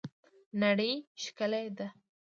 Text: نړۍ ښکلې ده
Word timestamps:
نړۍ 0.61 0.91
ښکلې 1.23 1.63
ده 1.77 1.87